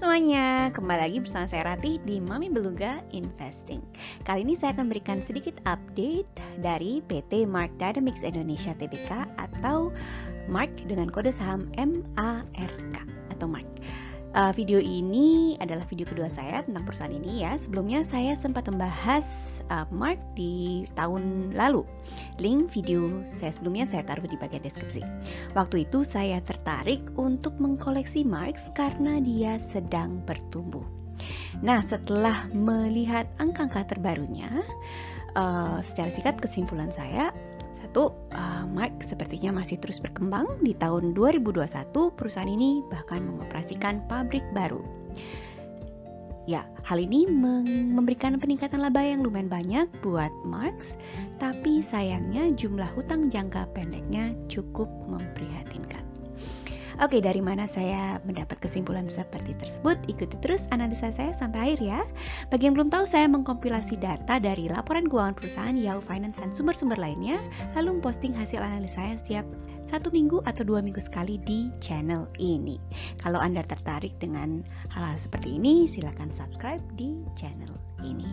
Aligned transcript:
semuanya, 0.00 0.72
kembali 0.72 0.96
lagi 0.96 1.18
bersama 1.20 1.44
saya 1.44 1.76
Ratih 1.76 2.00
di 2.08 2.24
Mami 2.24 2.48
Beluga 2.48 3.04
Investing. 3.12 3.84
Kali 4.24 4.48
ini 4.48 4.56
saya 4.56 4.72
akan 4.72 4.88
berikan 4.88 5.20
sedikit 5.20 5.60
update 5.68 6.24
dari 6.64 7.04
PT 7.04 7.44
Mark 7.44 7.68
Dynamics 7.76 8.24
Indonesia 8.24 8.72
Tbk 8.72 9.28
atau 9.36 9.92
Mark 10.48 10.72
dengan 10.88 11.12
kode 11.12 11.28
saham 11.36 11.68
MARK 11.76 12.96
atau 13.28 13.44
Mark. 13.44 13.68
Uh, 14.32 14.56
video 14.56 14.80
ini 14.80 15.60
adalah 15.60 15.84
video 15.84 16.08
kedua 16.08 16.32
saya 16.32 16.64
tentang 16.64 16.88
perusahaan 16.88 17.12
ini 17.12 17.44
ya. 17.44 17.60
Sebelumnya 17.60 18.00
saya 18.00 18.32
sempat 18.32 18.72
membahas 18.72 19.28
uh, 19.70 19.86
Mark 19.94 20.18
di 20.34 20.84
tahun 20.98 21.54
lalu. 21.54 21.86
Link 22.42 22.74
video 22.74 23.22
saya 23.24 23.54
sebelumnya 23.54 23.86
saya 23.86 24.02
taruh 24.04 24.26
di 24.26 24.36
bagian 24.36 24.60
deskripsi. 24.66 25.00
Waktu 25.54 25.88
itu 25.88 26.02
saya 26.02 26.42
tertarik 26.44 27.00
untuk 27.16 27.56
mengkoleksi 27.56 28.26
Marks 28.26 28.68
karena 28.74 29.22
dia 29.22 29.56
sedang 29.62 30.20
bertumbuh. 30.26 30.84
Nah, 31.62 31.80
setelah 31.84 32.48
melihat 32.52 33.28
angka-angka 33.38 33.96
terbarunya, 33.96 34.50
uh, 35.38 35.78
secara 35.84 36.08
singkat 36.10 36.36
kesimpulan 36.40 36.90
saya 36.90 37.30
satu, 37.80 38.14
uh, 38.30 38.64
Mark 38.70 39.02
sepertinya 39.02 39.62
masih 39.62 39.80
terus 39.80 39.98
berkembang. 39.98 40.46
Di 40.62 40.78
tahun 40.78 41.10
2021, 41.16 42.14
perusahaan 42.14 42.46
ini 42.46 42.86
bahkan 42.86 43.24
mengoperasikan 43.24 44.06
pabrik 44.06 44.44
baru. 44.54 44.78
Ya, 46.50 46.66
hal 46.82 46.98
ini 46.98 47.30
memberikan 47.30 48.34
peningkatan 48.34 48.82
laba 48.82 48.98
yang 49.06 49.22
lumayan 49.22 49.46
banyak 49.46 49.86
buat 50.02 50.34
Marx, 50.42 50.98
tapi 51.38 51.78
sayangnya 51.78 52.50
jumlah 52.58 52.90
hutang 52.98 53.30
jangka 53.30 53.70
pendeknya 53.70 54.34
cukup 54.50 54.90
memprihatinkan. 55.06 56.02
Oke, 56.98 57.22
dari 57.22 57.38
mana 57.38 57.70
saya 57.70 58.18
mendapat 58.26 58.58
kesimpulan 58.58 59.06
seperti 59.06 59.54
tersebut? 59.62 59.94
Ikuti 60.10 60.34
terus 60.42 60.66
analisa 60.74 61.14
saya 61.14 61.30
sampai 61.38 61.70
akhir 61.70 61.80
ya. 61.86 62.00
Bagi 62.50 62.66
yang 62.66 62.74
belum 62.74 62.90
tahu, 62.90 63.06
saya 63.06 63.30
mengkompilasi 63.30 64.02
data 64.02 64.42
dari 64.42 64.66
laporan 64.66 65.06
keuangan 65.06 65.38
perusahaan 65.38 65.78
Yahoo 65.78 66.02
Finance 66.02 66.42
dan 66.42 66.50
sumber-sumber 66.50 66.98
lainnya, 66.98 67.38
lalu 67.78 68.02
memposting 68.02 68.34
hasil 68.34 68.58
analisa 68.58 69.06
saya 69.06 69.14
setiap 69.16 69.46
satu 69.90 70.14
minggu 70.14 70.38
atau 70.46 70.62
dua 70.62 70.78
minggu 70.78 71.02
sekali 71.02 71.42
di 71.42 71.66
channel 71.82 72.30
ini. 72.38 72.78
Kalau 73.18 73.42
Anda 73.42 73.66
tertarik 73.66 74.14
dengan 74.22 74.62
hal-hal 74.94 75.18
seperti 75.18 75.58
ini, 75.58 75.90
silakan 75.90 76.30
subscribe 76.30 76.78
di 76.94 77.26
channel 77.34 77.74
ini. 78.06 78.30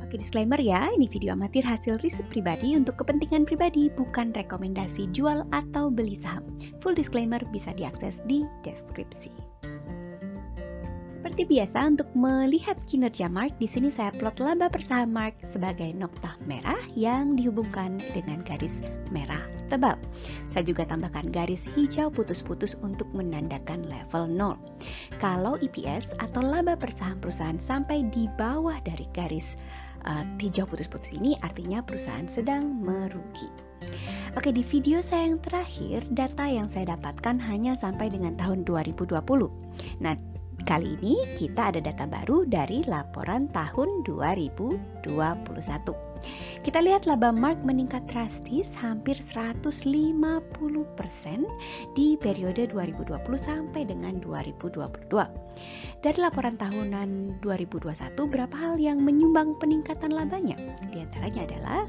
Oke, 0.00 0.16
disclaimer 0.16 0.56
ya, 0.56 0.88
ini 0.96 1.04
video 1.04 1.36
amatir 1.36 1.60
hasil 1.60 2.00
riset 2.00 2.24
pribadi 2.32 2.72
untuk 2.72 2.96
kepentingan 3.04 3.44
pribadi, 3.44 3.92
bukan 3.92 4.32
rekomendasi 4.32 5.12
jual 5.12 5.44
atau 5.52 5.92
beli 5.92 6.16
saham. 6.16 6.44
Full 6.80 6.96
disclaimer 6.96 7.40
bisa 7.52 7.76
diakses 7.76 8.24
di 8.24 8.48
deskripsi. 8.64 9.32
Seperti 11.12 11.48
biasa 11.48 11.96
untuk 11.96 12.08
melihat 12.12 12.76
kinerja 12.88 13.28
Mark, 13.28 13.56
di 13.56 13.68
sini 13.68 13.88
saya 13.88 14.12
plot 14.12 14.40
laba 14.40 14.68
per 14.68 14.84
saham 14.84 15.16
Mark 15.16 15.36
sebagai 15.48 15.92
noktah 15.96 16.36
merah 16.44 16.80
yang 16.92 17.38
dihubungkan 17.38 17.96
dengan 18.12 18.44
garis 18.44 18.84
merah 19.08 19.61
tebal. 19.72 19.96
Saya 20.52 20.68
juga 20.68 20.84
tambahkan 20.84 21.32
garis 21.32 21.64
hijau 21.72 22.12
putus-putus 22.12 22.76
untuk 22.84 23.08
menandakan 23.16 23.88
level 23.88 24.28
0. 24.28 24.60
Kalau 25.16 25.56
EPS 25.64 26.12
atau 26.20 26.44
laba 26.44 26.76
per 26.76 26.92
saham 26.92 27.16
perusahaan 27.16 27.56
sampai 27.56 28.04
di 28.12 28.28
bawah 28.36 28.76
dari 28.84 29.08
garis 29.16 29.56
uh, 30.04 30.24
hijau 30.36 30.68
putus-putus 30.68 31.16
ini 31.16 31.40
artinya 31.40 31.80
perusahaan 31.80 32.28
sedang 32.28 32.68
merugi. 32.84 33.48
Oke, 34.38 34.54
di 34.54 34.62
video 34.64 35.02
saya 35.02 35.28
yang 35.28 35.42
terakhir, 35.42 36.06
data 36.14 36.46
yang 36.46 36.70
saya 36.70 36.94
dapatkan 36.94 37.36
hanya 37.42 37.74
sampai 37.74 38.08
dengan 38.08 38.38
tahun 38.38 38.64
2020. 38.64 39.18
Nah, 40.00 40.14
Kali 40.62 40.94
ini 41.02 41.18
kita 41.34 41.74
ada 41.74 41.82
data 41.82 42.06
baru 42.06 42.46
dari 42.46 42.86
laporan 42.86 43.50
tahun 43.50 44.06
2021. 44.06 45.02
Kita 46.62 46.78
lihat 46.78 47.10
laba 47.10 47.34
Mark 47.34 47.58
meningkat 47.66 48.06
drastis 48.06 48.70
hampir 48.78 49.18
150% 49.18 49.82
di 51.98 52.14
periode 52.14 52.70
2020 52.70 53.18
sampai 53.34 53.82
dengan 53.82 54.22
2022. 54.22 55.10
Dari 55.98 56.18
laporan 56.22 56.54
tahunan 56.54 57.42
2021, 57.42 58.14
berapa 58.30 58.54
hal 58.54 58.78
yang 58.78 59.02
menyumbang 59.02 59.58
peningkatan 59.58 60.14
labanya? 60.14 60.54
Di 60.94 61.02
antaranya 61.02 61.42
adalah 61.50 61.82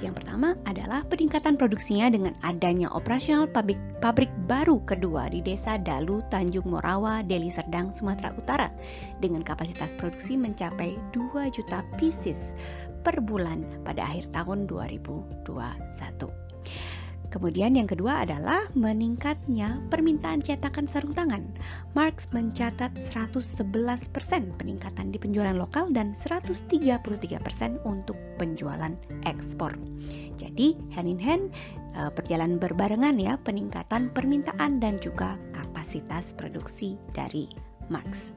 yang 0.00 0.16
pertama 0.16 0.56
adalah 0.64 1.04
peningkatan 1.06 1.60
produksinya 1.60 2.08
dengan 2.08 2.32
adanya 2.40 2.88
operasional 2.92 3.44
pabrik, 3.48 3.76
pabrik 4.00 4.32
baru 4.48 4.80
kedua 4.88 5.28
di 5.28 5.44
Desa 5.44 5.76
Dalu, 5.76 6.24
Tanjung 6.32 6.66
Morawa, 6.66 7.20
Deli 7.20 7.52
Serdang, 7.52 7.92
Sumatera 7.92 8.32
Utara 8.34 8.68
dengan 9.20 9.44
kapasitas 9.44 9.92
produksi 9.92 10.40
mencapai 10.40 10.96
2 11.12 11.52
juta 11.52 11.84
pieces 12.00 12.56
per 13.04 13.20
bulan 13.20 13.64
pada 13.84 14.04
akhir 14.04 14.32
tahun 14.32 14.64
2021. 14.68 16.49
Kemudian 17.30 17.78
yang 17.78 17.86
kedua 17.86 18.26
adalah 18.26 18.66
meningkatnya 18.74 19.78
permintaan 19.86 20.42
cetakan 20.42 20.90
sarung 20.90 21.14
tangan. 21.14 21.46
Marx 21.94 22.26
mencatat 22.34 22.90
111% 22.98 24.10
peningkatan 24.58 25.14
di 25.14 25.18
penjualan 25.22 25.54
lokal 25.54 25.94
dan 25.94 26.12
133% 26.18 26.98
untuk 27.86 28.18
penjualan 28.34 28.90
ekspor. 29.30 29.78
Jadi 30.34 30.74
hand 30.90 31.06
in 31.06 31.22
hand 31.22 31.44
eh, 31.94 32.10
perjalanan 32.10 32.58
berbarengan 32.58 33.14
ya 33.14 33.38
peningkatan 33.38 34.10
permintaan 34.10 34.82
dan 34.82 34.98
juga 34.98 35.38
kapasitas 35.54 36.34
produksi 36.34 36.98
dari 37.14 37.46
Marx. 37.86 38.34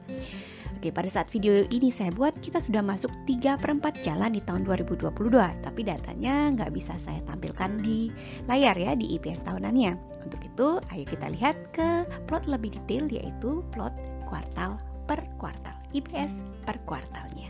Oke, 0.84 0.92
pada 0.92 1.08
saat 1.08 1.32
video 1.32 1.64
ini 1.72 1.88
saya 1.88 2.12
buat, 2.12 2.36
kita 2.44 2.60
sudah 2.60 2.84
masuk 2.84 3.08
3 3.24 3.56
per 3.56 3.72
4 3.72 4.04
jalan 4.04 4.36
di 4.36 4.44
tahun 4.44 4.68
2022, 4.68 5.16
tapi 5.64 5.80
datanya 5.80 6.52
nggak 6.52 6.76
bisa 6.76 6.92
saya 7.00 7.24
tampilkan 7.24 7.80
di 7.80 8.12
layar 8.52 8.76
ya, 8.76 8.92
di 8.92 9.16
IPS 9.16 9.48
tahunannya. 9.48 9.96
Untuk 10.28 10.44
itu, 10.44 10.84
ayo 10.92 11.04
kita 11.08 11.32
lihat 11.32 11.56
ke 11.72 12.04
plot 12.28 12.44
lebih 12.52 12.76
detail, 12.76 13.08
yaitu 13.08 13.64
plot 13.72 13.96
kuartal 14.28 14.76
per 15.08 15.24
kuartal, 15.40 15.72
IPS 15.96 16.44
per 16.68 16.76
kuartalnya. 16.84 17.48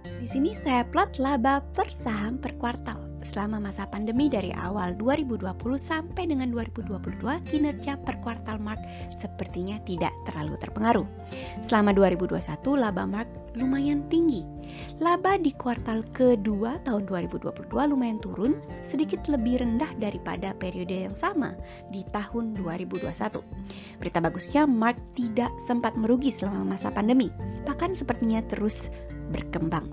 Di 0.00 0.24
sini 0.24 0.56
saya 0.56 0.80
plot 0.88 1.20
laba 1.20 1.60
per 1.76 1.92
saham 1.92 2.40
per 2.40 2.56
kuartal 2.56 3.11
selama 3.32 3.64
masa 3.64 3.88
pandemi 3.88 4.28
dari 4.28 4.52
awal 4.52 4.92
2020 5.00 5.48
sampai 5.80 6.28
dengan 6.28 6.52
2022 6.52 7.24
kinerja 7.48 7.96
per 8.04 8.20
kuartal 8.20 8.60
Mark 8.60 8.76
sepertinya 9.16 9.80
tidak 9.88 10.12
terlalu 10.28 10.60
terpengaruh. 10.60 11.08
Selama 11.64 11.96
2021 11.96 12.36
laba 12.76 13.08
Mark 13.08 13.28
lumayan 13.56 14.04
tinggi. 14.12 14.44
Laba 15.04 15.36
di 15.36 15.52
kuartal 15.52 16.04
kedua 16.16 16.80
tahun 16.84 17.04
2022 17.08 17.72
lumayan 17.72 18.16
turun, 18.20 18.56
sedikit 18.84 19.28
lebih 19.28 19.60
rendah 19.60 19.88
daripada 20.00 20.56
periode 20.56 21.08
yang 21.08 21.16
sama 21.16 21.52
di 21.92 22.04
tahun 22.08 22.56
2021. 22.56 23.04
Berita 24.00 24.18
bagusnya 24.24 24.64
Mark 24.64 24.96
tidak 25.12 25.52
sempat 25.60 25.92
merugi 25.96 26.32
selama 26.32 26.76
masa 26.76 26.88
pandemi, 26.88 27.28
bahkan 27.68 27.92
sepertinya 27.92 28.40
terus 28.48 28.88
berkembang. 29.32 29.88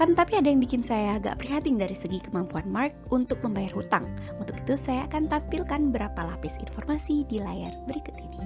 Kan 0.00 0.16
tapi 0.16 0.38
ada 0.38 0.48
yang 0.48 0.64
bikin 0.64 0.80
saya 0.80 1.20
agak 1.20 1.42
prihatin 1.42 1.76
dari 1.76 1.92
segi 1.92 2.24
kemampuan 2.24 2.64
Mark 2.70 2.96
untuk 3.12 3.42
membayar 3.44 3.74
hutang. 3.76 4.08
Untuk 4.40 4.56
itu 4.56 4.78
saya 4.78 5.04
akan 5.10 5.28
tampilkan 5.28 5.92
berapa 5.92 6.20
lapis 6.24 6.56
informasi 6.56 7.28
di 7.28 7.42
layar 7.42 7.74
berikut 7.84 8.16
ini. 8.16 8.40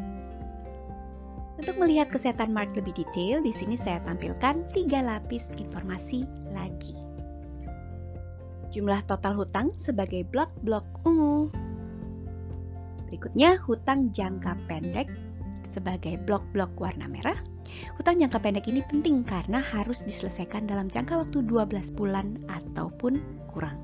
Untuk 1.54 1.78
melihat 1.78 2.10
kesehatan 2.10 2.50
Mark 2.50 2.74
lebih 2.74 2.98
detail, 2.98 3.38
di 3.38 3.54
sini 3.54 3.78
saya 3.78 4.02
tampilkan 4.02 4.66
tiga 4.74 4.98
lapis 5.06 5.46
informasi 5.54 6.26
lagi. 6.50 6.98
Jumlah 8.74 9.06
total 9.06 9.38
hutang 9.38 9.70
sebagai 9.78 10.26
blok-blok 10.26 10.82
ungu. 11.06 11.46
Berikutnya, 13.06 13.54
hutang 13.62 14.10
jangka 14.10 14.58
pendek 14.66 15.06
sebagai 15.74 16.14
blok-blok 16.22 16.70
warna 16.78 17.10
merah 17.10 17.36
Hutang 17.98 18.22
jangka 18.22 18.38
pendek 18.38 18.66
ini 18.70 18.82
penting 18.86 19.26
karena 19.26 19.58
harus 19.58 20.06
diselesaikan 20.06 20.66
dalam 20.70 20.86
jangka 20.86 21.26
waktu 21.26 21.42
12 21.46 21.98
bulan 21.98 22.38
ataupun 22.46 23.18
kurang. 23.50 23.78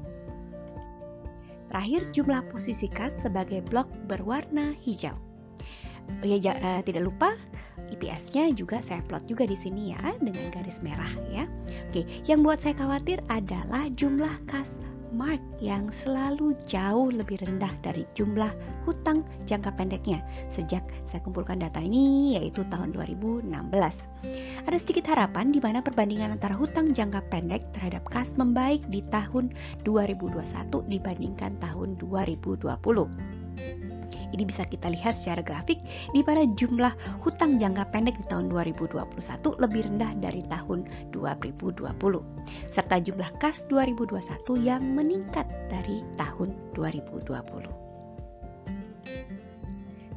Terakhir, 1.70 2.10
jumlah 2.10 2.42
posisi 2.50 2.90
kas 2.90 3.14
sebagai 3.22 3.62
blok 3.62 3.86
berwarna 4.10 4.74
hijau. 4.82 5.14
Oh 6.10 6.26
ya, 6.26 6.38
uh, 6.58 6.82
tidak 6.82 7.06
lupa 7.06 7.38
IPS-nya 7.94 8.50
juga 8.50 8.82
saya 8.82 8.98
plot 9.06 9.30
juga 9.30 9.46
di 9.46 9.54
sini 9.54 9.94
ya 9.94 10.02
dengan 10.18 10.50
garis 10.50 10.82
merah 10.82 11.10
ya. 11.30 11.46
Oke, 11.90 12.02
yang 12.26 12.42
buat 12.42 12.58
saya 12.58 12.74
khawatir 12.74 13.22
adalah 13.30 13.86
jumlah 13.94 14.34
kas 14.50 14.82
Mark 15.10 15.42
yang 15.58 15.90
selalu 15.90 16.54
jauh 16.70 17.10
lebih 17.10 17.42
rendah 17.42 17.74
dari 17.82 18.06
jumlah 18.14 18.50
hutang 18.86 19.26
jangka 19.44 19.74
pendeknya 19.74 20.22
sejak 20.46 20.86
saya 21.02 21.18
kumpulkan 21.26 21.58
data 21.58 21.82
ini 21.82 22.38
yaitu 22.38 22.62
tahun 22.70 22.94
2016. 22.94 23.50
Ada 24.70 24.78
sedikit 24.78 25.10
harapan 25.10 25.50
di 25.50 25.58
mana 25.58 25.82
perbandingan 25.82 26.38
antara 26.38 26.54
hutang 26.54 26.94
jangka 26.94 27.26
pendek 27.26 27.66
terhadap 27.74 28.06
kas 28.06 28.38
membaik 28.38 28.86
di 28.86 29.02
tahun 29.10 29.50
2021 29.82 30.46
dibandingkan 30.86 31.58
tahun 31.58 31.98
2020. 31.98 33.89
Ini 34.30 34.42
bisa 34.46 34.62
kita 34.66 34.88
lihat 34.90 35.18
secara 35.18 35.42
grafik 35.42 35.82
di 36.14 36.20
mana 36.22 36.46
jumlah 36.46 36.92
hutang 37.20 37.58
jangka 37.58 37.90
pendek 37.90 38.16
di 38.18 38.26
tahun 38.30 38.48
2021 38.50 38.94
lebih 39.58 39.82
rendah 39.90 40.12
dari 40.22 40.42
tahun 40.46 40.86
2020 41.10 41.82
serta 42.70 42.96
jumlah 43.02 43.30
kas 43.42 43.66
2021 43.66 44.20
yang 44.62 44.82
meningkat 44.82 45.46
dari 45.68 46.06
tahun 46.14 46.54
2020. 46.78 47.89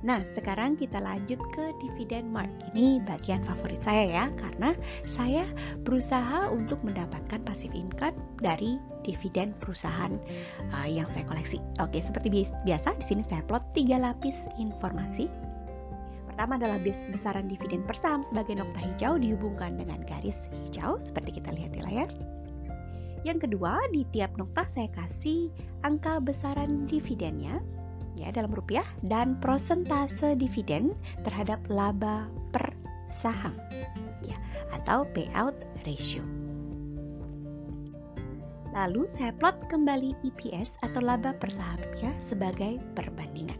Nah, 0.03 0.19
sekarang 0.27 0.75
kita 0.75 0.99
lanjut 0.99 1.39
ke 1.55 1.71
dividen 1.79 2.27
mark. 2.27 2.51
Ini 2.75 2.99
bagian 3.07 3.39
favorit 3.47 3.79
saya 3.79 4.03
ya, 4.11 4.25
karena 4.35 4.75
saya 5.07 5.47
berusaha 5.87 6.51
untuk 6.51 6.83
mendapatkan 6.83 7.39
passive 7.47 7.71
income 7.71 8.15
dari 8.43 8.75
dividen 9.07 9.55
perusahaan 9.63 10.11
uh, 10.75 10.87
yang 10.87 11.07
saya 11.07 11.23
koleksi. 11.23 11.63
Oke, 11.79 12.03
seperti 12.03 12.27
biasa 12.67 12.99
di 12.99 13.05
sini 13.07 13.23
saya 13.23 13.39
plot 13.47 13.63
tiga 13.71 13.95
lapis 13.95 14.43
informasi. 14.59 15.31
Pertama 16.27 16.59
adalah 16.59 16.81
besaran 16.83 17.47
dividen 17.47 17.85
per 17.87 17.95
saham 17.95 18.27
sebagai 18.27 18.59
nokta 18.59 18.83
hijau 18.83 19.21
dihubungkan 19.21 19.79
dengan 19.79 20.03
garis 20.03 20.51
hijau 20.67 20.99
seperti 20.99 21.39
kita 21.39 21.53
lihat 21.55 21.71
di 21.71 21.81
layar. 21.85 22.09
Yang 23.23 23.47
kedua, 23.47 23.79
di 23.95 24.03
tiap 24.11 24.35
nokta 24.35 24.67
saya 24.67 24.91
kasih 24.91 25.47
angka 25.87 26.19
besaran 26.19 26.89
dividennya 26.91 27.63
ya 28.17 28.29
dalam 28.33 28.53
rupiah 28.53 28.85
dan 29.05 29.37
prosentase 29.41 30.37
dividen 30.37 30.93
terhadap 31.25 31.59
laba 31.69 32.29
per 32.53 32.73
saham 33.09 33.53
ya 34.25 34.37
atau 34.73 35.05
payout 35.13 35.57
ratio. 35.85 36.23
Lalu 38.73 39.05
saya 39.05 39.29
plot 39.37 39.69
kembali 39.69 40.17
EPS 40.25 40.81
atau 40.81 40.97
laba 40.97 41.37
per 41.37 41.53
sahamnya 41.53 42.09
sebagai 42.17 42.81
perbandingan. 42.97 43.57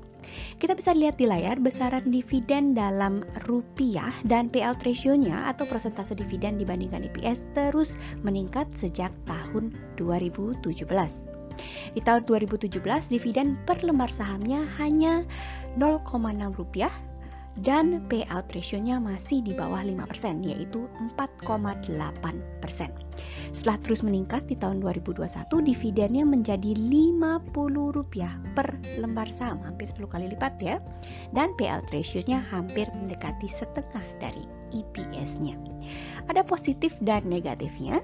Kita 0.58 0.74
bisa 0.74 0.96
lihat 0.96 1.22
di 1.22 1.30
layar 1.30 1.62
besaran 1.62 2.10
dividen 2.10 2.74
dalam 2.74 3.22
rupiah 3.46 4.16
dan 4.26 4.50
payout 4.50 4.82
ratio-nya 4.82 5.46
atau 5.52 5.70
persentase 5.70 6.18
dividen 6.18 6.58
dibandingkan 6.58 7.06
EPS 7.14 7.46
terus 7.54 7.94
meningkat 8.26 8.66
sejak 8.74 9.14
tahun 9.30 9.76
2017. 10.02 11.33
Di 11.94 12.02
tahun 12.02 12.26
2017 12.26 12.80
dividen 13.14 13.60
per 13.64 13.82
lembar 13.86 14.10
sahamnya 14.10 14.66
hanya 14.82 15.26
0,6 15.78 16.10
rupiah 16.58 16.94
dan 17.62 18.02
payout 18.10 18.50
ratio-nya 18.50 18.98
masih 18.98 19.46
di 19.46 19.54
bawah 19.54 19.86
5% 19.86 20.42
yaitu 20.42 20.90
4,8%. 21.14 21.94
Setelah 23.54 23.78
terus 23.86 24.02
meningkat 24.02 24.50
di 24.50 24.58
tahun 24.58 24.82
2021 24.82 25.62
dividennya 25.62 26.26
menjadi 26.26 26.74
50 26.74 27.46
rupiah 27.94 28.34
per 28.58 28.66
lembar 28.98 29.30
saham, 29.30 29.62
hampir 29.62 29.86
10 29.86 30.10
kali 30.10 30.26
lipat 30.34 30.58
ya. 30.58 30.82
Dan 31.38 31.54
payout 31.54 31.86
ratio-nya 31.94 32.42
hampir 32.50 32.90
mendekati 32.98 33.46
setengah 33.46 34.02
dari 34.18 34.50
EPS-nya. 34.74 35.54
Ada 36.34 36.42
positif 36.42 36.98
dan 37.06 37.30
negatifnya. 37.30 38.02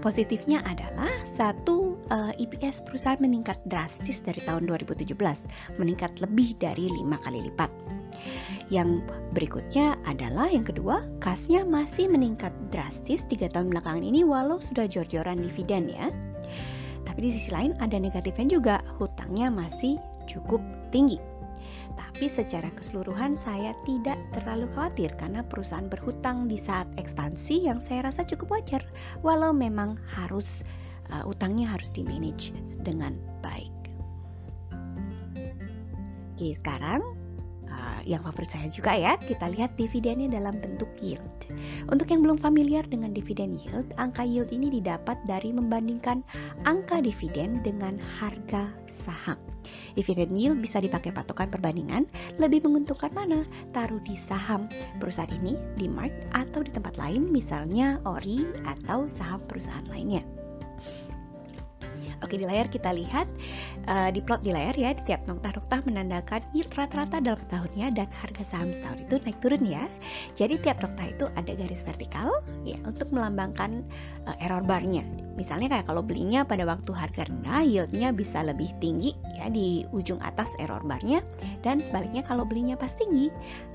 Positifnya 0.00 0.64
adalah 0.64 1.12
satu 1.28 2.00
uh, 2.08 2.32
eh, 2.32 2.48
EPS 2.48 2.88
perusahaan 2.88 3.20
meningkat 3.20 3.60
drastis 3.68 4.24
dari 4.24 4.40
tahun 4.48 4.64
2017, 4.64 5.12
meningkat 5.76 6.24
lebih 6.24 6.56
dari 6.56 6.88
lima 6.88 7.20
kali 7.20 7.44
lipat. 7.44 7.68
Yang 8.72 9.04
berikutnya 9.36 10.00
adalah 10.08 10.48
yang 10.48 10.64
kedua, 10.64 11.04
kasnya 11.20 11.68
masih 11.68 12.08
meningkat 12.08 12.48
drastis 12.72 13.28
tiga 13.28 13.52
tahun 13.52 13.68
belakangan 13.68 14.00
ini 14.00 14.24
walau 14.24 14.56
sudah 14.56 14.88
jor-joran 14.88 15.36
dividen 15.36 15.92
ya. 15.92 16.08
Tapi 17.04 17.28
di 17.28 17.30
sisi 17.36 17.52
lain 17.52 17.76
ada 17.84 18.00
negatifnya 18.00 18.46
juga, 18.56 18.76
hutangnya 18.96 19.52
masih 19.52 20.00
cukup 20.24 20.64
tinggi. 20.88 21.20
Tapi 21.96 22.30
secara 22.30 22.68
keseluruhan 22.74 23.34
saya 23.34 23.74
tidak 23.82 24.18
terlalu 24.36 24.70
khawatir 24.76 25.10
karena 25.18 25.42
perusahaan 25.46 25.90
berhutang 25.90 26.46
di 26.46 26.58
saat 26.58 26.86
ekspansi 27.00 27.66
yang 27.66 27.78
saya 27.82 28.06
rasa 28.10 28.22
cukup 28.26 28.60
wajar 28.60 28.82
walau 29.24 29.50
memang 29.50 29.98
harus 30.06 30.62
uh, 31.10 31.26
utangnya 31.26 31.66
harus 31.66 31.90
di 31.90 32.06
manage 32.06 32.54
dengan 32.86 33.18
baik. 33.42 33.72
Oke, 36.36 36.56
sekarang 36.56 37.19
yang 38.04 38.24
favorit 38.24 38.50
saya 38.50 38.68
juga 38.72 38.92
ya, 38.96 39.14
kita 39.20 39.50
lihat 39.52 39.74
dividennya 39.76 40.30
dalam 40.30 40.58
bentuk 40.58 40.88
yield. 41.00 41.28
Untuk 41.92 42.08
yang 42.08 42.24
belum 42.24 42.38
familiar 42.40 42.84
dengan 42.86 43.12
dividen 43.12 43.58
yield, 43.60 43.92
angka 44.00 44.24
yield 44.24 44.48
ini 44.54 44.72
didapat 44.80 45.20
dari 45.28 45.52
membandingkan 45.52 46.24
angka 46.64 47.02
dividen 47.04 47.60
dengan 47.60 47.98
harga 47.98 48.72
saham. 48.88 49.38
Dividend 49.94 50.32
yield 50.34 50.58
bisa 50.62 50.80
dipakai 50.80 51.12
patokan 51.12 51.52
perbandingan, 51.52 52.08
lebih 52.40 52.64
menguntungkan 52.64 53.12
mana? 53.12 53.44
Taruh 53.76 54.00
di 54.02 54.16
saham 54.16 54.70
perusahaan 54.98 55.30
ini, 55.42 55.58
di 55.76 55.86
mark, 55.90 56.12
atau 56.32 56.64
di 56.64 56.72
tempat 56.72 56.96
lain, 56.96 57.28
misalnya 57.28 58.00
ORI 58.08 58.46
atau 58.64 59.04
saham 59.04 59.42
perusahaan 59.44 59.84
lainnya. 59.92 60.39
Oke 62.30 62.38
di 62.38 62.46
layar 62.46 62.70
kita 62.70 62.94
lihat 62.94 63.26
uh, 63.90 64.06
di 64.14 64.22
plot 64.22 64.46
di 64.46 64.54
layar 64.54 64.78
ya 64.78 64.94
di 64.94 65.02
tiap 65.02 65.26
nokta-nokta 65.26 65.82
menandakan 65.82 66.38
yield 66.54 66.70
rata-rata 66.78 67.18
dalam 67.18 67.42
setahunnya 67.42 67.90
dan 67.90 68.06
harga 68.14 68.46
saham 68.46 68.70
setahun 68.70 69.02
itu 69.02 69.18
naik 69.26 69.42
turun 69.42 69.66
ya. 69.66 69.90
Jadi 70.38 70.62
tiap 70.62 70.78
nokta 70.78 71.10
itu 71.10 71.26
ada 71.34 71.50
garis 71.58 71.82
vertikal 71.82 72.30
ya 72.62 72.78
untuk 72.86 73.10
melambangkan 73.10 73.82
uh, 74.30 74.38
error 74.38 74.62
barnya. 74.62 75.02
Misalnya 75.34 75.74
kayak 75.74 75.90
kalau 75.90 76.06
belinya 76.06 76.46
pada 76.46 76.62
waktu 76.62 76.94
harga 76.94 77.26
rendah 77.26 77.66
yieldnya 77.66 78.14
bisa 78.14 78.46
lebih 78.46 78.70
tinggi 78.78 79.10
ya 79.34 79.50
di 79.50 79.82
ujung 79.90 80.22
atas 80.22 80.54
error 80.62 80.86
barnya 80.86 81.26
dan 81.66 81.82
sebaliknya 81.82 82.22
kalau 82.22 82.46
belinya 82.46 82.78
pas 82.78 82.94
tinggi 82.94 83.26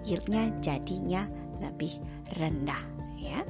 yieldnya 0.07 0.47
jadinya 0.63 1.27
lebih 1.59 1.99
rendah 2.39 2.79
ya. 3.19 3.43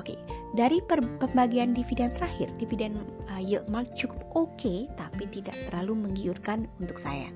Oke, 0.00 0.16
dari 0.58 0.82
pembagian 0.86 1.70
dividen 1.72 2.10
terakhir, 2.14 2.50
dividen 2.58 3.06
uh, 3.30 3.38
yield 3.38 3.66
mark 3.70 3.86
cukup 3.94 4.18
oke 4.34 4.50
okay, 4.58 4.90
tapi 4.98 5.30
tidak 5.30 5.54
terlalu 5.70 6.10
menggiurkan 6.10 6.66
untuk 6.82 6.98
saya. 6.98 7.30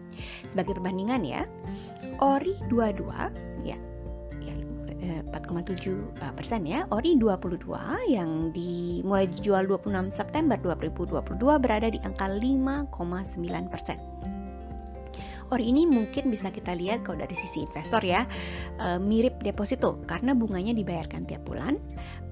Sebagai 0.51 0.79
perbandingan 0.79 1.23
ya, 1.23 1.43
ORI 2.19 2.59
22 2.67 3.07
ya 3.67 3.79
4,7 5.05 5.05
eh, 5.05 6.01
eh, 6.25 6.33
persen 6.33 6.65
ya. 6.65 6.89
Ori 6.89 7.17
22 7.19 7.69
yang 8.09 8.55
dimulai 8.55 9.29
dijual 9.29 9.69
26 9.69 10.15
September 10.15 10.57
2022 10.57 11.37
berada 11.61 11.89
di 11.93 12.01
angka 12.01 12.31
5,9 12.31 13.69
persen. 13.69 13.99
Ori 15.55 15.71
ini 15.71 15.87
mungkin 15.87 16.35
bisa 16.35 16.51
kita 16.51 16.75
lihat 16.75 17.07
kalau 17.07 17.23
dari 17.23 17.39
sisi 17.39 17.63
investor 17.63 18.03
ya 18.03 18.27
e, 18.83 18.99
mirip 18.99 19.39
deposito 19.39 20.03
karena 20.03 20.35
bunganya 20.35 20.75
dibayarkan 20.75 21.31
tiap 21.31 21.47
bulan. 21.47 21.79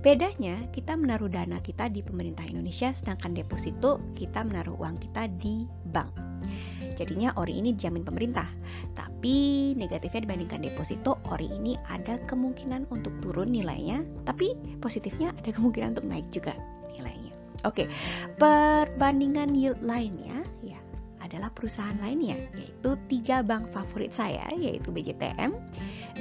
Bedanya 0.02 0.66
kita 0.74 0.98
menaruh 0.98 1.30
dana 1.30 1.62
kita 1.62 1.86
di 1.86 2.02
pemerintah 2.02 2.42
Indonesia 2.42 2.90
sedangkan 2.90 3.30
deposito 3.30 4.02
kita 4.18 4.42
menaruh 4.42 4.74
uang 4.74 4.98
kita 4.98 5.30
di 5.38 5.62
bank. 5.94 6.10
Jadinya 6.98 7.34
ori 7.38 7.58
ini 7.58 7.74
dijamin 7.74 8.02
pemerintah. 8.02 8.46
Tapi 8.94 9.72
negatifnya 9.74 10.26
dibandingkan 10.28 10.60
deposito, 10.62 11.18
ori 11.30 11.48
ini 11.48 11.74
ada 11.88 12.20
kemungkinan 12.28 12.90
untuk 12.92 13.14
turun 13.24 13.50
nilainya, 13.54 14.04
tapi 14.28 14.54
positifnya 14.78 15.32
ada 15.38 15.50
kemungkinan 15.56 15.98
untuk 15.98 16.06
naik 16.06 16.26
juga 16.34 16.58
nilainya. 16.92 17.32
Oke, 17.62 17.86
perbandingan 18.42 19.54
yield 19.54 19.78
lainnya 19.86 20.42
ya 20.61 20.61
adalah 21.32 21.48
perusahaan 21.56 21.96
lainnya, 22.04 22.36
yaitu 22.52 22.92
tiga 23.08 23.40
bank 23.40 23.72
favorit 23.72 24.12
saya, 24.12 24.44
yaitu 24.52 24.92
BJTM, 24.92 25.56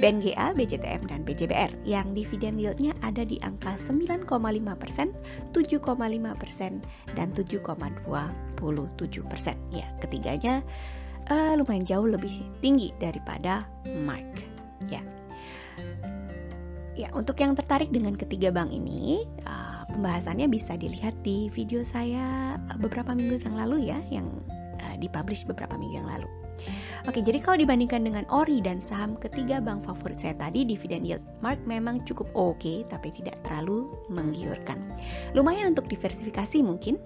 BNGA, 0.00 0.56
BCTM, 0.56 1.04
dan 1.04 1.20
BJBR 1.28 1.68
yang 1.84 2.16
dividen 2.16 2.56
yieldnya 2.56 2.96
ada 3.04 3.20
di 3.20 3.36
angka 3.44 3.76
9,5%, 3.76 4.24
7,5%, 5.52 6.80
dan 7.12 7.28
7,27%. 7.36 7.92
Ya, 9.68 9.84
ketiganya 10.00 10.64
uh, 11.28 11.52
lumayan 11.60 11.84
jauh 11.84 12.08
lebih 12.08 12.32
tinggi 12.64 12.96
daripada 12.96 13.68
Mark. 13.84 14.24
Ya. 14.88 15.04
Ya, 16.92 17.08
untuk 17.12 17.36
yang 17.40 17.52
tertarik 17.52 17.92
dengan 17.92 18.16
ketiga 18.16 18.48
bank 18.48 18.72
ini, 18.72 19.28
uh, 19.44 19.84
pembahasannya 19.92 20.48
bisa 20.48 20.76
dilihat 20.76 21.16
di 21.20 21.52
video 21.52 21.84
saya 21.84 22.56
beberapa 22.80 23.12
minggu 23.12 23.44
yang 23.44 23.56
lalu 23.56 23.92
ya, 23.92 24.00
yang 24.08 24.28
dipublish 25.02 25.42
beberapa 25.42 25.74
minggu 25.74 25.98
yang 25.98 26.06
lalu. 26.06 26.30
Oke, 27.10 27.18
jadi 27.18 27.42
kalau 27.42 27.58
dibandingkan 27.58 28.06
dengan 28.06 28.22
ORI 28.30 28.62
dan 28.62 28.78
saham 28.78 29.18
ketiga 29.18 29.58
bank 29.58 29.82
favorit 29.82 30.22
saya 30.22 30.38
tadi, 30.38 30.62
dividend 30.62 31.02
yield 31.02 31.24
mark 31.42 31.58
memang 31.66 32.06
cukup 32.06 32.30
oke, 32.38 32.62
okay, 32.62 32.86
tapi 32.86 33.10
tidak 33.10 33.34
terlalu 33.42 33.90
menggiurkan. 34.06 34.78
Lumayan 35.34 35.74
untuk 35.74 35.90
diversifikasi 35.90 36.62
mungkin, 36.62 37.02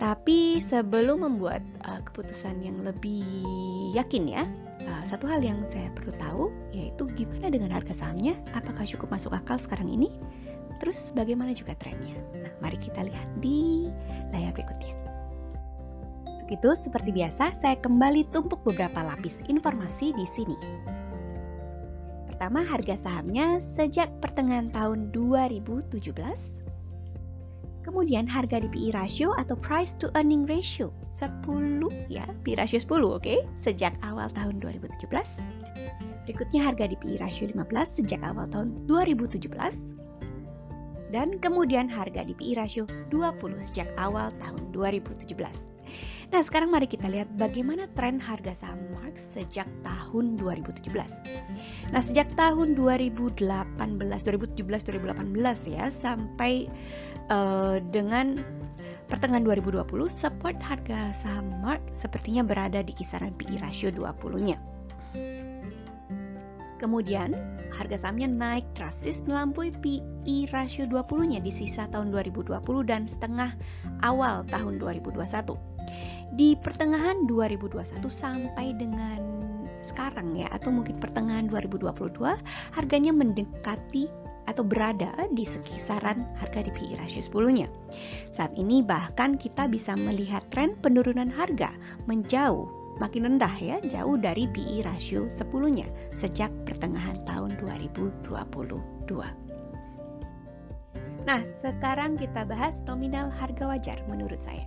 tapi 0.00 0.62
sebelum 0.64 1.28
membuat 1.28 1.60
uh, 1.84 2.00
keputusan 2.08 2.64
yang 2.64 2.80
lebih 2.80 3.26
yakin 3.92 4.24
ya, 4.32 4.48
uh, 4.88 5.02
satu 5.04 5.28
hal 5.28 5.44
yang 5.44 5.60
saya 5.68 5.92
perlu 5.92 6.16
tahu 6.16 6.44
yaitu 6.72 7.04
gimana 7.12 7.52
dengan 7.52 7.68
harga 7.76 7.92
sahamnya, 7.92 8.40
apakah 8.56 8.88
cukup 8.88 9.12
masuk 9.12 9.36
akal 9.36 9.60
sekarang 9.60 9.92
ini? 9.92 10.08
Terus 10.80 11.10
bagaimana 11.12 11.52
juga 11.52 11.74
trennya? 11.76 12.16
Nah, 12.38 12.54
mari 12.64 12.78
kita 12.80 13.04
lihat 13.04 13.28
di 13.42 13.90
layar 14.30 14.54
berikutnya 14.54 14.97
Gitu, 16.48 16.72
seperti 16.72 17.12
biasa, 17.12 17.52
saya 17.52 17.76
kembali 17.76 18.24
tumpuk 18.32 18.64
beberapa 18.64 19.04
lapis 19.04 19.44
informasi 19.52 20.16
di 20.16 20.24
sini. 20.32 20.56
Pertama, 22.24 22.64
harga 22.64 22.96
sahamnya 22.96 23.60
sejak 23.60 24.08
pertengahan 24.24 24.72
tahun 24.72 25.12
2017. 25.12 26.56
Kemudian 27.84 28.28
harga 28.28 28.60
di 28.60 28.68
PE 28.68 28.92
ratio 28.96 29.32
atau 29.36 29.56
price 29.56 29.96
to 29.96 30.12
earning 30.12 30.44
ratio 30.44 30.92
10 31.12 31.80
ya, 32.12 32.24
PE 32.44 32.60
ratio 32.60 32.80
10 32.84 33.00
oke, 33.00 33.24
okay? 33.24 33.40
sejak 33.60 33.96
awal 34.04 34.28
tahun 34.32 34.60
2017. 34.60 35.08
Berikutnya 36.28 36.60
harga 36.60 36.84
di 36.92 36.96
PE 37.00 37.16
ratio 37.24 37.48
15 37.48 37.64
sejak 37.88 38.20
awal 38.20 38.44
tahun 38.52 38.72
2017. 38.88 39.48
Dan 41.08 41.40
kemudian 41.40 41.88
harga 41.88 42.24
di 42.24 42.36
PE 42.36 42.60
ratio 42.60 42.84
20 43.08 43.56
sejak 43.64 43.88
awal 43.96 44.28
tahun 44.36 44.68
2017. 44.76 45.32
Nah, 46.28 46.44
sekarang 46.44 46.68
mari 46.68 46.84
kita 46.84 47.08
lihat 47.08 47.32
bagaimana 47.40 47.88
tren 47.96 48.20
harga 48.20 48.52
saham 48.52 48.84
Marx 48.92 49.32
sejak 49.32 49.64
tahun 49.80 50.36
2017. 50.36 50.92
Nah, 51.88 52.02
sejak 52.04 52.28
tahun 52.36 52.76
2018, 52.76 53.40
2017, 53.40 54.60
2018 54.60 55.72
ya 55.72 55.88
sampai 55.88 56.68
uh, 57.32 57.80
dengan 57.80 58.36
pertengahan 59.08 59.40
2020 59.40 59.88
support 60.12 60.60
harga 60.60 61.16
saham 61.16 61.48
Mark 61.64 61.80
sepertinya 61.96 62.44
berada 62.44 62.84
di 62.84 62.92
kisaran 62.92 63.32
PE 63.32 63.64
ratio 63.64 63.88
20-nya. 63.88 64.60
Kemudian, 66.76 67.34
harga 67.72 68.04
sahamnya 68.04 68.28
naik 68.28 68.68
drastis 68.76 69.24
melampaui 69.24 69.72
PE 69.80 70.52
ratio 70.52 70.84
20-nya 70.84 71.40
di 71.40 71.50
sisa 71.50 71.88
tahun 71.88 72.12
2020 72.12 72.52
dan 72.84 73.08
setengah 73.08 73.56
awal 74.04 74.44
tahun 74.46 74.76
2021. 74.76 75.77
Di 76.34 76.56
pertengahan 76.60 77.24
2021 77.24 78.04
sampai 78.12 78.76
dengan 78.76 79.20
sekarang 79.80 80.34
ya 80.34 80.50
atau 80.50 80.74
mungkin 80.74 80.98
pertengahan 80.98 81.46
2022 81.46 82.18
harganya 82.74 83.12
mendekati 83.14 84.10
atau 84.48 84.64
berada 84.64 85.12
di 85.36 85.44
sekisaran 85.44 86.24
harga 86.40 86.64
di 86.64 86.72
PE 86.72 86.96
ratio 86.96 87.20
10-nya. 87.20 87.68
Saat 88.32 88.56
ini 88.56 88.80
bahkan 88.80 89.36
kita 89.36 89.68
bisa 89.68 89.92
melihat 89.94 90.40
tren 90.48 90.72
penurunan 90.80 91.28
harga 91.28 91.68
menjauh 92.08 92.64
makin 92.98 93.28
rendah 93.28 93.54
ya, 93.60 93.76
jauh 93.86 94.18
dari 94.18 94.48
PE 94.50 94.88
ratio 94.88 95.28
10-nya 95.28 95.86
sejak 96.16 96.50
pertengahan 96.66 97.14
tahun 97.28 97.54
2022. 97.60 98.26
Nah, 101.28 101.44
sekarang 101.44 102.16
kita 102.16 102.48
bahas 102.48 102.80
nominal 102.88 103.28
harga 103.28 103.68
wajar 103.68 104.00
menurut 104.08 104.40
saya 104.40 104.64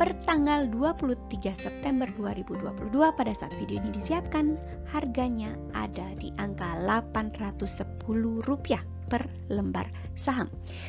per 0.00 0.16
tanggal 0.26 0.66
23 0.70 1.54
September 1.54 2.08
2022 2.18 2.90
pada 2.94 3.32
saat 3.36 3.52
video 3.60 3.78
ini 3.78 3.90
disiapkan 3.94 4.58
harganya 4.90 5.54
ada 5.76 6.14
di 6.18 6.32
angka 6.40 6.66
Rp810 6.82 8.48
per 9.04 9.28
lembar 9.52 9.84
saham. 10.16 10.48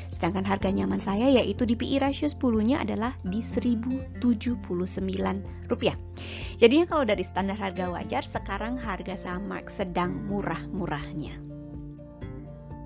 Sedangkan 0.10 0.48
harga 0.48 0.72
nyaman 0.72 1.04
saya 1.04 1.28
yaitu 1.30 1.68
di 1.68 1.76
PI 1.76 2.00
ratio 2.00 2.32
10-nya 2.32 2.80
adalah 2.82 3.12
di 3.28 3.44
Rp1.079. 3.44 5.68
Jadinya 6.56 6.88
kalau 6.88 7.04
dari 7.04 7.28
standar 7.28 7.60
harga 7.60 7.92
wajar 7.92 8.24
sekarang 8.24 8.80
harga 8.80 9.20
saham 9.20 9.52
Mark 9.52 9.68
sedang 9.68 10.16
murah-murahnya. 10.32 11.55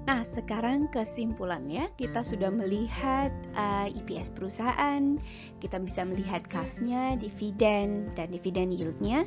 Nah, 0.10 0.26
sekarang 0.26 0.90
kesimpulannya, 0.90 1.86
kita 1.94 2.26
sudah 2.26 2.50
melihat 2.50 3.30
uh, 3.54 3.86
EPS 3.94 4.34
perusahaan, 4.34 5.22
kita 5.62 5.78
bisa 5.78 6.02
melihat 6.02 6.42
kasnya, 6.50 7.14
dividen, 7.14 8.10
dan 8.18 8.34
dividen 8.34 8.74
yieldnya, 8.74 9.22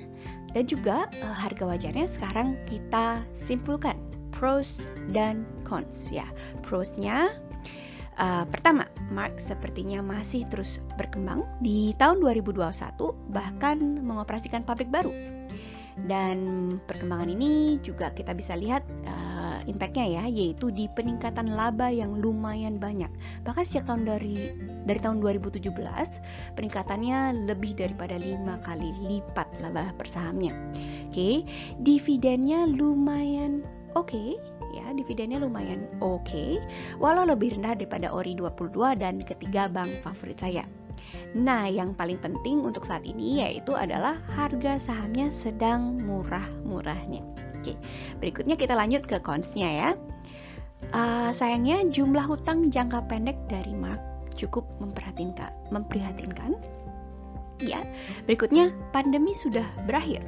dan 0.50 0.66
juga 0.66 1.06
uh, 1.22 1.36
harga 1.38 1.70
wajarnya 1.70 2.10
sekarang 2.10 2.58
kita 2.66 3.22
simpulkan 3.30 3.94
pros 4.34 4.90
dan 5.14 5.46
cons 5.62 6.10
ya. 6.10 6.26
Prosnya 6.66 7.30
Uh, 8.20 8.44
pertama, 8.44 8.84
Mark 9.08 9.40
sepertinya 9.40 10.04
masih 10.04 10.44
terus 10.52 10.84
berkembang 11.00 11.48
di 11.64 11.96
tahun 11.96 12.20
2021 12.20 13.00
bahkan 13.32 13.80
mengoperasikan 14.04 14.68
pabrik 14.68 14.92
baru. 14.92 15.16
Dan 16.04 16.76
perkembangan 16.84 17.32
ini 17.32 17.80
juga 17.80 18.12
kita 18.12 18.36
bisa 18.36 18.52
lihat 18.52 18.84
uh, 19.08 19.31
impactnya 19.66 20.06
ya 20.06 20.24
yaitu 20.28 20.70
di 20.72 20.86
peningkatan 20.92 21.54
laba 21.54 21.88
yang 21.88 22.18
lumayan 22.18 22.76
banyak 22.78 23.10
bahkan 23.46 23.62
sejak 23.66 23.86
tahun 23.88 24.06
dari 24.08 24.54
dari 24.86 24.98
tahun 24.98 25.22
2017 25.22 25.72
peningkatannya 26.58 27.46
lebih 27.46 27.78
daripada 27.78 28.18
lima 28.18 28.58
kali 28.66 28.90
lipat 29.02 29.48
laba 29.62 29.90
per 29.94 30.08
sahamnya 30.08 30.54
oke 31.08 31.14
okay. 31.14 31.46
dividennya 31.82 32.66
lumayan 32.66 33.62
oke 33.94 34.10
okay, 34.10 34.40
ya 34.72 34.84
dividennya 34.96 35.42
lumayan 35.42 35.86
oke 36.00 36.24
okay, 36.24 36.58
walau 36.98 37.28
lebih 37.28 37.54
rendah 37.58 37.76
daripada 37.76 38.10
ori 38.10 38.34
22 38.34 38.72
dan 38.98 39.20
ketiga 39.22 39.68
bank 39.68 39.90
favorit 40.02 40.40
saya 40.40 40.64
Nah, 41.32 41.64
yang 41.68 41.96
paling 41.96 42.20
penting 42.20 42.60
untuk 42.60 42.84
saat 42.84 43.04
ini 43.08 43.40
yaitu 43.40 43.72
adalah 43.72 44.20
harga 44.36 44.76
sahamnya 44.76 45.32
sedang 45.32 45.96
murah-murahnya. 46.04 47.24
Oke, 47.62 47.78
berikutnya 48.18 48.58
kita 48.58 48.74
lanjut 48.74 49.06
ke 49.06 49.22
konsnya 49.22 49.70
ya. 49.70 49.90
Uh, 50.90 51.30
sayangnya 51.30 51.86
jumlah 51.94 52.26
hutang 52.26 52.66
jangka 52.66 53.06
pendek 53.06 53.38
dari 53.46 53.70
Mark 53.70 54.02
cukup 54.34 54.66
memprihatinkan. 54.82 55.54
memprihatinkan. 55.70 56.58
Ya, 57.62 57.86
berikutnya 58.26 58.74
pandemi 58.90 59.30
sudah 59.30 59.62
berakhir. 59.86 60.26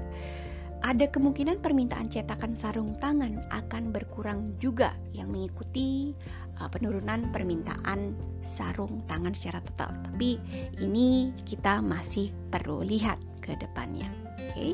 Ada 0.84 1.10
kemungkinan 1.10 1.64
permintaan 1.64 2.12
cetakan 2.12 2.54
sarung 2.54 2.94
tangan 3.00 3.40
akan 3.50 3.90
berkurang 3.90 4.54
juga 4.60 4.94
yang 5.16 5.32
mengikuti 5.32 6.14
uh, 6.60 6.68
penurunan 6.70 7.32
permintaan 7.34 8.14
sarung 8.44 9.02
tangan 9.10 9.34
secara 9.34 9.58
total. 9.64 9.90
Tapi 10.06 10.38
ini 10.78 11.34
kita 11.48 11.82
masih 11.82 12.30
perlu 12.52 12.86
lihat 12.86 13.18
ke 13.42 13.56
depannya. 13.58 14.06
Oke. 14.38 14.52
Okay. 14.52 14.72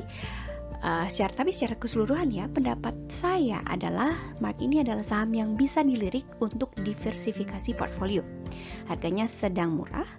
Uh, 0.80 1.04
secara 1.12 1.44
tapi 1.44 1.52
secara 1.52 1.76
keseluruhan 1.76 2.32
ya 2.32 2.48
pendapat 2.48 2.96
saya 3.12 3.60
adalah 3.68 4.16
Mark 4.40 4.56
ini 4.64 4.80
adalah 4.80 5.04
saham 5.04 5.36
yang 5.36 5.52
bisa 5.58 5.84
dilirik 5.84 6.24
untuk 6.40 6.72
diversifikasi 6.80 7.76
portfolio. 7.76 8.24
Harganya 8.90 9.30
sedang 9.30 9.78
murah, 9.78 10.10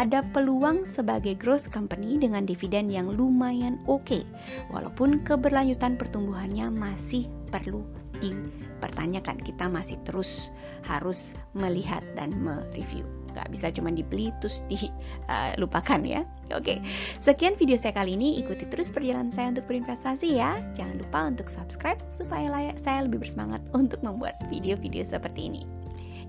ada 0.00 0.24
peluang 0.32 0.88
sebagai 0.88 1.36
growth 1.36 1.68
company 1.68 2.16
dengan 2.16 2.48
dividen 2.48 2.88
yang 2.88 3.12
lumayan 3.12 3.76
oke, 3.84 4.00
okay, 4.00 4.24
walaupun 4.72 5.20
keberlanjutan 5.28 6.00
pertumbuhannya 6.00 6.72
masih 6.72 7.28
perlu 7.52 7.84
dipertanyakan. 8.24 9.44
Kita 9.44 9.68
masih 9.68 10.00
terus 10.08 10.48
harus 10.88 11.36
melihat 11.52 12.00
dan 12.16 12.32
mereview. 12.32 13.04
Nggak 13.36 13.50
bisa 13.50 13.66
cuma 13.74 13.92
dibeli 13.92 14.32
terus 14.40 14.64
dilupakan 14.72 16.00
uh, 16.00 16.08
ya. 16.08 16.22
Oke 16.54 16.80
sekian 17.20 17.58
video 17.60 17.76
saya 17.76 17.92
kali 17.92 18.16
ini. 18.16 18.40
Ikuti 18.40 18.64
terus 18.72 18.88
perjalanan 18.88 19.28
saya 19.34 19.52
untuk 19.52 19.68
berinvestasi 19.68 20.38
ya. 20.40 20.64
Jangan 20.72 20.96
lupa 20.96 21.18
untuk 21.28 21.50
subscribe 21.52 22.00
supaya 22.08 22.72
saya 22.80 23.04
lebih 23.04 23.26
bersemangat 23.26 23.60
untuk 23.76 24.00
membuat 24.00 24.38
video-video 24.48 25.02
seperti 25.04 25.52
ini 25.52 25.83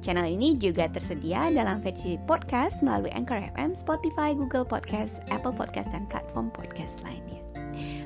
Channel 0.05 0.29
ini 0.29 0.53
juga 0.53 0.85
tersedia 0.85 1.49
dalam 1.49 1.81
versi 1.81 2.21
podcast 2.29 2.85
melalui 2.85 3.09
Anchor 3.17 3.41
FM, 3.57 3.73
Spotify, 3.73 4.37
Google 4.37 4.61
Podcast, 4.61 5.25
Apple 5.33 5.57
Podcast, 5.57 5.89
dan 5.89 6.05
platform 6.05 6.53
podcast 6.53 7.01
lainnya. 7.01 7.41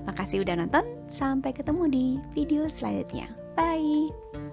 Makasih 0.07 0.47
udah 0.47 0.63
nonton, 0.63 0.87
sampai 1.11 1.51
ketemu 1.51 1.83
di 1.91 2.05
video 2.31 2.71
selanjutnya. 2.71 3.27
Bye! 3.59 4.48